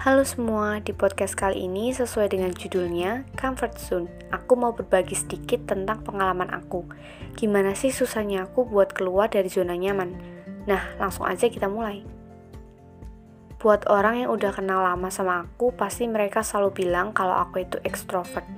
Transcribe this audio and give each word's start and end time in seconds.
Halo 0.00 0.24
semua, 0.24 0.80
di 0.80 0.96
podcast 0.96 1.36
kali 1.36 1.68
ini 1.68 1.92
sesuai 1.92 2.32
dengan 2.32 2.56
judulnya 2.56 3.28
Comfort 3.36 3.76
Zone. 3.76 4.08
Aku 4.32 4.56
mau 4.56 4.72
berbagi 4.72 5.12
sedikit 5.12 5.68
tentang 5.68 6.00
pengalaman 6.00 6.48
aku. 6.56 6.88
Gimana 7.36 7.76
sih 7.76 7.92
susahnya 7.92 8.48
aku 8.48 8.64
buat 8.64 8.96
keluar 8.96 9.28
dari 9.28 9.52
zona 9.52 9.76
nyaman? 9.76 10.16
Nah, 10.64 10.96
langsung 10.96 11.28
aja 11.28 11.52
kita 11.52 11.68
mulai. 11.68 12.00
Buat 13.60 13.92
orang 13.92 14.24
yang 14.24 14.32
udah 14.32 14.56
kenal 14.56 14.80
lama 14.80 15.12
sama 15.12 15.44
aku, 15.44 15.68
pasti 15.76 16.08
mereka 16.08 16.40
selalu 16.40 16.80
bilang 16.80 17.12
kalau 17.12 17.36
aku 17.36 17.60
itu 17.60 17.76
ekstrovert. 17.84 18.48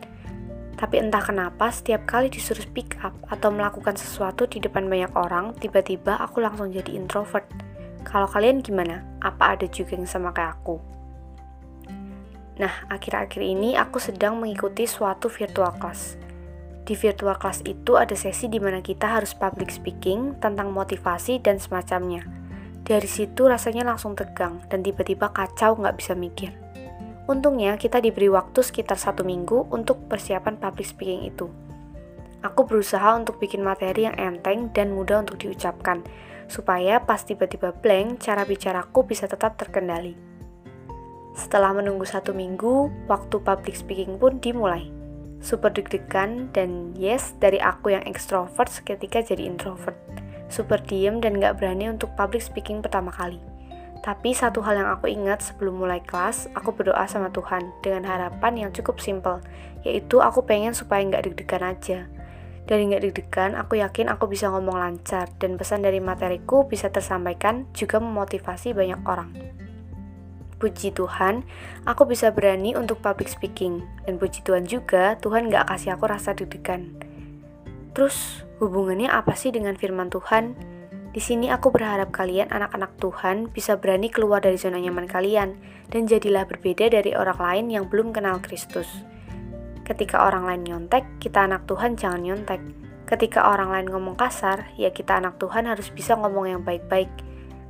Tapi 0.79 0.95
entah 1.03 1.27
kenapa, 1.27 1.75
setiap 1.75 2.07
kali 2.07 2.31
disuruh 2.31 2.63
speak 2.63 3.03
up 3.03 3.19
atau 3.27 3.51
melakukan 3.51 3.99
sesuatu 3.99 4.47
di 4.47 4.63
depan 4.63 4.87
banyak 4.87 5.11
orang, 5.19 5.59
tiba-tiba 5.59 6.23
aku 6.23 6.39
langsung 6.39 6.71
jadi 6.71 6.95
introvert. 6.95 7.51
Kalau 8.07 8.31
kalian 8.31 8.63
gimana? 8.63 9.03
Apa 9.19 9.59
ada 9.59 9.67
juga 9.67 9.99
yang 9.99 10.07
sama 10.07 10.31
kayak 10.31 10.63
aku? 10.63 11.02
Nah, 12.63 12.87
akhir-akhir 12.87 13.43
ini 13.43 13.75
aku 13.75 13.99
sedang 13.99 14.39
mengikuti 14.39 14.87
suatu 14.87 15.27
virtual 15.27 15.75
class. 15.83 16.15
Di 16.87 16.95
virtual 16.95 17.35
class 17.35 17.59
itu 17.67 17.99
ada 17.99 18.15
sesi 18.15 18.47
di 18.47 18.63
mana 18.63 18.79
kita 18.79 19.19
harus 19.19 19.35
public 19.35 19.67
speaking 19.75 20.39
tentang 20.39 20.71
motivasi 20.71 21.43
dan 21.43 21.59
semacamnya. 21.59 22.23
Dari 22.87 23.11
situ 23.11 23.51
rasanya 23.51 23.83
langsung 23.83 24.15
tegang 24.15 24.63
dan 24.71 24.87
tiba-tiba 24.87 25.35
kacau 25.35 25.75
nggak 25.75 25.99
bisa 25.99 26.15
mikir. 26.15 26.55
Untungnya 27.27 27.75
kita 27.75 27.99
diberi 27.99 28.31
waktu 28.31 28.63
sekitar 28.63 28.95
satu 28.95 29.27
minggu 29.27 29.67
untuk 29.75 30.07
persiapan 30.07 30.55
public 30.55 30.87
speaking 30.87 31.27
itu. 31.27 31.51
Aku 32.47 32.63
berusaha 32.63 33.19
untuk 33.19 33.43
bikin 33.43 33.67
materi 33.67 34.07
yang 34.07 34.15
enteng 34.15 34.71
dan 34.71 34.95
mudah 34.95 35.27
untuk 35.27 35.39
diucapkan, 35.43 36.07
supaya 36.47 37.03
pas 37.03 37.27
tiba-tiba 37.27 37.75
blank, 37.75 38.23
cara 38.23 38.47
bicaraku 38.47 39.03
bisa 39.03 39.27
tetap 39.27 39.59
terkendali. 39.59 40.32
Setelah 41.33 41.73
menunggu 41.73 42.05
satu 42.05 42.37
minggu, 42.37 42.93
waktu 43.09 43.41
public 43.41 43.73
speaking 43.73 44.21
pun 44.21 44.37
dimulai. 44.41 44.93
Super 45.41 45.73
deg-degan 45.73 46.53
dan 46.55 46.93
yes 46.95 47.35
dari 47.41 47.59
aku 47.59 47.97
yang 47.97 48.05
extrovert 48.05 48.69
seketika 48.69 49.25
jadi 49.25 49.49
introvert. 49.49 49.97
Super 50.53 50.79
diem 50.85 51.19
dan 51.25 51.41
gak 51.41 51.59
berani 51.59 51.89
untuk 51.89 52.13
public 52.15 52.45
speaking 52.45 52.85
pertama 52.85 53.09
kali. 53.11 53.41
Tapi 54.03 54.35
satu 54.35 54.61
hal 54.67 54.83
yang 54.83 54.91
aku 54.91 55.07
ingat 55.09 55.41
sebelum 55.41 55.79
mulai 55.79 56.03
kelas, 56.03 56.51
aku 56.59 56.75
berdoa 56.75 57.07
sama 57.07 57.31
Tuhan 57.31 57.71
dengan 57.87 58.03
harapan 58.03 58.67
yang 58.67 58.71
cukup 58.75 58.99
simple, 58.99 59.39
yaitu 59.87 60.19
aku 60.19 60.43
pengen 60.43 60.75
supaya 60.75 61.07
nggak 61.07 61.31
deg-degan 61.31 61.63
aja. 61.63 61.99
Dari 62.67 62.83
nggak 62.91 63.03
deg-degan, 63.03 63.55
aku 63.55 63.79
yakin 63.79 64.11
aku 64.11 64.27
bisa 64.27 64.51
ngomong 64.51 64.75
lancar 64.75 65.31
dan 65.39 65.55
pesan 65.55 65.87
dari 65.87 66.03
materiku 66.03 66.67
bisa 66.67 66.91
tersampaikan 66.91 67.71
juga 67.75 68.03
memotivasi 68.03 68.75
banyak 68.75 69.01
orang. 69.07 69.62
Puji 70.63 70.95
Tuhan, 70.95 71.43
aku 71.83 72.07
bisa 72.07 72.31
berani 72.31 72.79
untuk 72.79 73.03
public 73.03 73.27
speaking. 73.27 73.83
Dan 74.07 74.23
puji 74.23 74.47
Tuhan 74.47 74.63
juga, 74.63 75.19
Tuhan 75.19 75.51
gak 75.51 75.75
kasih 75.75 75.99
aku 75.99 76.07
rasa 76.07 76.39
deg-degan. 76.39 76.95
Terus, 77.99 78.47
hubungannya 78.63 79.11
apa 79.11 79.35
sih 79.35 79.51
dengan 79.51 79.75
firman 79.75 80.07
Tuhan? 80.07 80.55
Di 81.11 81.19
sini 81.19 81.51
aku 81.51 81.75
berharap 81.75 82.15
kalian 82.15 82.55
anak-anak 82.55 82.95
Tuhan 83.03 83.51
bisa 83.51 83.75
berani 83.75 84.07
keluar 84.07 84.39
dari 84.39 84.55
zona 84.55 84.79
nyaman 84.79 85.11
kalian 85.11 85.59
dan 85.91 86.07
jadilah 86.07 86.47
berbeda 86.47 86.95
dari 86.95 87.11
orang 87.11 87.43
lain 87.43 87.67
yang 87.67 87.85
belum 87.91 88.15
kenal 88.15 88.39
Kristus. 88.39 88.87
Ketika 89.83 90.23
orang 90.23 90.47
lain 90.47 90.63
nyontek, 90.63 91.03
kita 91.19 91.43
anak 91.43 91.67
Tuhan 91.67 91.99
jangan 91.99 92.23
nyontek. 92.23 92.63
Ketika 93.11 93.51
orang 93.51 93.75
lain 93.75 93.91
ngomong 93.91 94.15
kasar, 94.15 94.71
ya 94.79 94.95
kita 94.95 95.19
anak 95.19 95.43
Tuhan 95.43 95.67
harus 95.67 95.91
bisa 95.91 96.15
ngomong 96.15 96.47
yang 96.47 96.63
baik-baik 96.63 97.11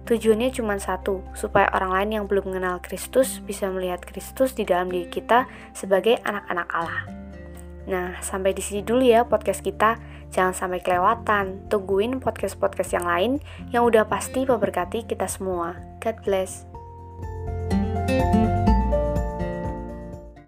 Tujuannya 0.03 0.50
cuma 0.50 0.77
satu, 0.83 1.22
supaya 1.33 1.70
orang 1.70 1.95
lain 1.95 2.11
yang 2.11 2.25
belum 2.27 2.50
mengenal 2.50 2.83
Kristus 2.83 3.39
bisa 3.39 3.70
melihat 3.70 4.03
Kristus 4.03 4.50
di 4.50 4.67
dalam 4.67 4.91
diri 4.91 5.06
kita 5.06 5.47
sebagai 5.72 6.19
anak-anak 6.27 6.69
Allah. 6.75 7.03
Nah, 7.87 8.19
sampai 8.22 8.54
di 8.54 8.62
sini 8.62 8.82
dulu 8.82 9.03
ya 9.03 9.26
podcast 9.26 9.62
kita. 9.62 9.99
Jangan 10.32 10.54
sampai 10.54 10.81
kelewatan. 10.81 11.66
Tungguin 11.69 12.19
podcast-podcast 12.19 12.91
yang 12.94 13.06
lain 13.06 13.32
yang 13.71 13.82
udah 13.87 14.06
pasti 14.06 14.47
memberkati 14.47 15.06
kita 15.06 15.26
semua. 15.26 15.78
God 16.03 16.16
bless. 16.26 16.66
thank 18.03 18.34
you 18.34 18.41